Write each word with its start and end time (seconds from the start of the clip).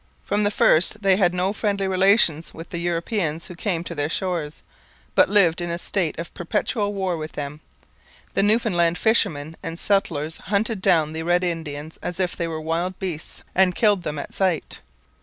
From 0.23 0.41
the 0.41 0.49
first, 0.49 1.03
they 1.03 1.15
had 1.17 1.31
no 1.31 1.53
friendly 1.53 1.87
relations 1.87 2.55
with 2.55 2.71
the 2.71 2.79
Europeans 2.79 3.45
who 3.45 3.53
came 3.55 3.83
to 3.83 3.93
their 3.93 4.09
shores, 4.09 4.63
but 5.13 5.29
lived 5.29 5.61
in 5.61 5.69
a 5.69 5.77
state 5.77 6.17
of 6.17 6.33
perpetual 6.33 6.91
war 6.91 7.17
with 7.17 7.33
them. 7.33 7.61
The 8.33 8.41
Newfoundland 8.41 8.97
fishermen 8.97 9.57
and 9.61 9.77
settlers 9.77 10.37
hunted 10.37 10.81
down 10.81 11.13
the 11.13 11.21
Red 11.21 11.43
Indians 11.43 11.99
as 12.01 12.19
if 12.19 12.35
they 12.35 12.47
were 12.47 12.59
wild 12.59 12.97
beasts, 12.97 13.43
and 13.53 13.75
killed 13.75 14.01
them 14.01 14.17
at 14.17 14.33
sight. 14.33 14.81